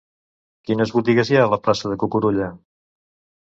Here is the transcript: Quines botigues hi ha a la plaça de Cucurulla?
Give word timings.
Quines 0.69 0.93
botigues 0.95 1.31
hi 1.33 1.37
ha 1.41 1.43
a 1.43 1.51
la 1.51 1.59
plaça 1.67 1.93
de 1.93 1.99
Cucurulla? 2.05 2.49